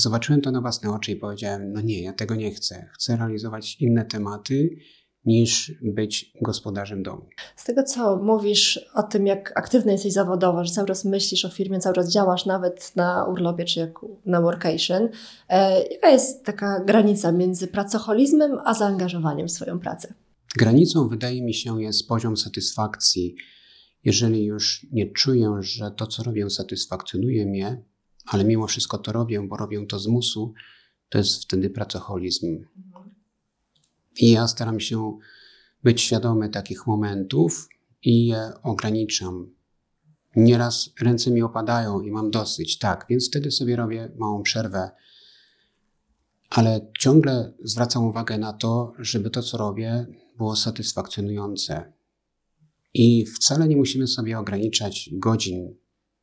[0.00, 2.88] Zobaczyłem to na własne oczy i powiedziałem: No nie, ja tego nie chcę.
[2.92, 4.76] Chcę realizować inne tematy
[5.24, 7.28] niż być gospodarzem domu.
[7.56, 11.48] Z tego, co mówisz o tym, jak aktywny jesteś zawodowo, że cały czas myślisz o
[11.48, 13.92] firmie, cały czas działasz nawet na urlopie czy jak
[14.26, 15.08] na workation,
[15.48, 20.14] e, jaka jest taka granica między pracoholizmem a zaangażowaniem w swoją pracę?
[20.58, 23.36] Granicą, wydaje mi się, jest poziom satysfakcji.
[24.04, 27.82] Jeżeli już nie czuję, że to, co robię, satysfakcjonuje mnie,
[28.26, 30.54] ale mimo wszystko to robię, bo robię to z musu,
[31.08, 32.64] to jest wtedy pracoholizm.
[34.16, 35.18] I ja staram się
[35.82, 37.68] być świadomy takich momentów
[38.02, 39.54] i je ograniczam.
[40.36, 44.90] Nieraz ręce mi opadają i mam dosyć, tak, więc wtedy sobie robię małą przerwę,
[46.50, 51.92] ale ciągle zwracam uwagę na to, żeby to, co robię, było satysfakcjonujące.
[52.94, 55.74] I wcale nie musimy sobie ograniczać godzin,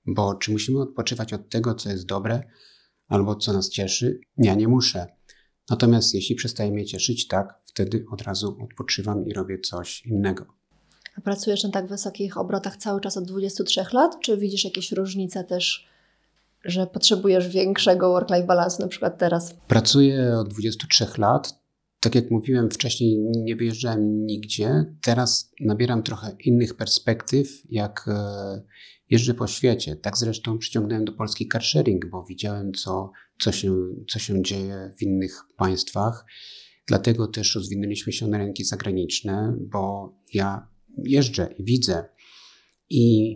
[0.06, 2.44] bo czy musimy odpoczywać od tego, co jest dobre,
[3.08, 4.20] albo co nas cieszy?
[4.38, 5.08] Ja nie muszę.
[5.70, 10.46] Natomiast jeśli przestaje mnie cieszyć, tak, wtedy od razu odpoczywam i robię coś innego.
[11.18, 15.44] A pracujesz na tak wysokich obrotach cały czas od 23 lat, czy widzisz jakieś różnice
[15.44, 15.88] też,
[16.66, 19.54] że potrzebujesz większego work-life balance na przykład teraz?
[19.68, 21.59] Pracuję od 23 lat.
[22.00, 24.86] Tak jak mówiłem wcześniej, nie wyjeżdżałem nigdzie.
[25.02, 28.62] Teraz nabieram trochę innych perspektyw, jak e,
[29.10, 29.96] jeżdżę po świecie.
[29.96, 33.76] Tak zresztą przyciągnąłem do Polski car sharing, bo widziałem, co, co, się,
[34.10, 36.26] co się dzieje w innych państwach.
[36.88, 40.68] Dlatego też rozwinęliśmy się na rynki zagraniczne, bo ja
[41.04, 42.06] jeżdżę i widzę
[42.90, 43.36] i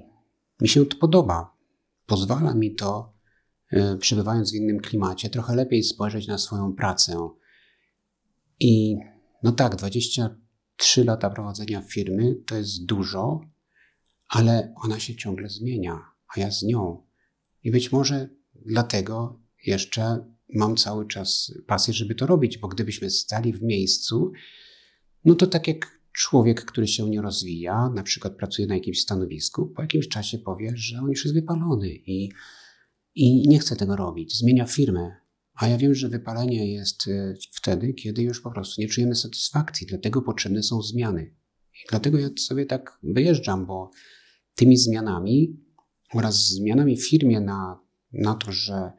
[0.61, 1.57] mi się to podoba.
[2.05, 3.13] Pozwala mi to,
[3.71, 7.29] e, przebywając w innym klimacie, trochę lepiej spojrzeć na swoją pracę.
[8.63, 8.97] I
[9.43, 13.41] no tak, 23 lata prowadzenia firmy to jest dużo,
[14.29, 16.01] ale ona się ciągle zmienia,
[16.35, 17.03] a ja z nią.
[17.63, 18.29] I być może
[18.65, 24.31] dlatego jeszcze mam cały czas pasję, żeby to robić, bo gdybyśmy stali w miejscu,
[25.25, 29.65] no to tak jak człowiek, który się nie rozwija, na przykład pracuje na jakimś stanowisku,
[29.65, 32.29] po jakimś czasie powie, że on już jest wypalony i,
[33.15, 35.22] i nie chce tego robić, zmienia firmę.
[35.53, 39.87] A ja wiem, że wypalenie jest e, wtedy, kiedy już po prostu nie czujemy satysfakcji,
[39.87, 41.35] dlatego potrzebne są zmiany.
[41.73, 43.91] I dlatego ja sobie tak wyjeżdżam, bo
[44.55, 45.59] tymi zmianami
[46.13, 47.79] oraz zmianami w firmie na,
[48.13, 48.91] na to, że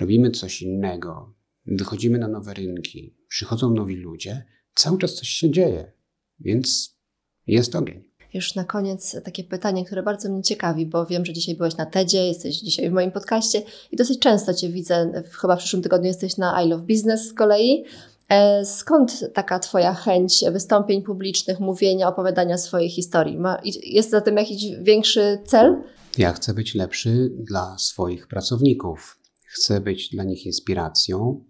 [0.00, 1.34] robimy coś innego,
[1.66, 5.92] wychodzimy na nowe rynki, przychodzą nowi ludzie, cały czas coś się dzieje,
[6.40, 6.98] więc
[7.46, 8.11] jest ogień.
[8.34, 11.86] Już na koniec takie pytanie, które bardzo mnie ciekawi, bo wiem, że dzisiaj byłeś na
[11.86, 16.06] TEDzie, jesteś dzisiaj w moim podcaście i dosyć często Cię widzę, chyba w przyszłym tygodniu
[16.06, 17.84] jesteś na I Love Business z kolei.
[18.28, 23.38] E, skąd taka Twoja chęć wystąpień publicznych, mówienia, opowiadania swojej historii?
[23.82, 25.82] Jest za tym jakiś większy cel?
[26.18, 29.18] Ja chcę być lepszy dla swoich pracowników.
[29.46, 31.44] Chcę być dla nich inspiracją,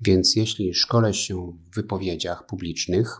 [0.00, 3.16] więc jeśli szkolę się w wypowiedziach publicznych,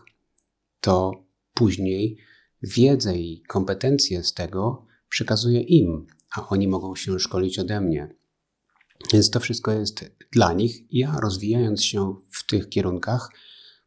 [0.81, 1.11] to
[1.53, 2.17] później
[2.61, 8.15] wiedzę i kompetencje z tego przekazuję im, a oni mogą się szkolić ode mnie.
[9.13, 10.93] Więc to wszystko jest dla nich.
[10.93, 13.29] Ja rozwijając się w tych kierunkach,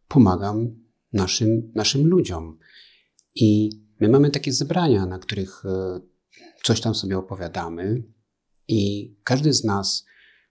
[0.09, 0.77] pomagam
[1.13, 2.59] naszym, naszym ludziom.
[3.35, 6.01] I my mamy takie zebrania, na których e,
[6.63, 8.03] coś tam sobie opowiadamy,
[8.71, 10.05] i każdy z nas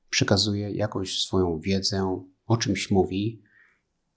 [0.09, 3.43] przekazuje jakąś swoją wiedzę, o czymś mówi,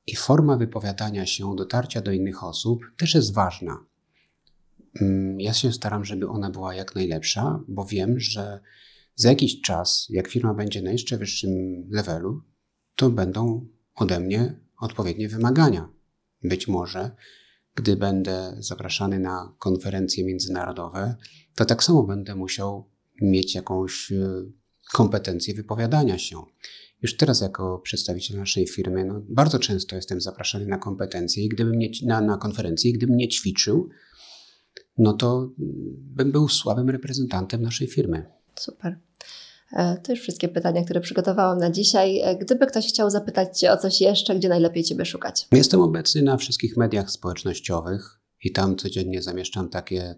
[0.06, 3.86] i forma wypowiadania się, dotarcia do innych osób też jest ważna.
[5.00, 8.60] Mm, ja się staram, żeby ona była jak najlepsza, bo wiem, że
[9.14, 11.52] za jakiś czas, jak firma będzie na jeszcze wyższym
[11.90, 12.42] levelu,
[12.96, 15.88] to będą ode mnie odpowiednie wymagania.
[16.42, 17.10] Być może,
[17.74, 21.16] gdy będę zapraszany na konferencje międzynarodowe,
[21.54, 22.90] to tak samo będę musiał
[23.22, 24.44] mieć jakąś e,
[24.92, 26.42] kompetencję wypowiadania się.
[27.02, 31.78] Już teraz, jako przedstawiciel naszej firmy, no, bardzo często jestem zapraszany na kompetencje i gdybym
[31.78, 33.88] nie, na, na konferencje, i gdybym nie ćwiczył,
[34.98, 35.50] no to
[35.98, 38.26] bym był słabym reprezentantem naszej firmy.
[38.54, 38.98] Super.
[39.72, 42.20] E, to już wszystkie pytania, które przygotowałam na dzisiaj.
[42.20, 45.46] E, gdyby ktoś chciał zapytać Cię o coś jeszcze, gdzie najlepiej Ciebie szukać?
[45.52, 50.14] Jestem obecny na wszystkich mediach społecznościowych i tam codziennie zamieszczam takie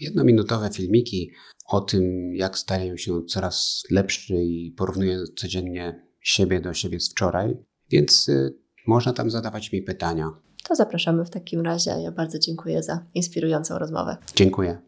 [0.00, 1.30] jednominutowe filmiki
[1.66, 7.56] o tym, jak staję się coraz lepszy i porównuję codziennie siebie do siebie z wczoraj,
[7.90, 10.30] więc y, można tam zadawać mi pytania.
[10.68, 11.90] To zapraszamy w takim razie.
[11.90, 14.16] Ja bardzo dziękuję za inspirującą rozmowę.
[14.34, 14.78] Dziękuję.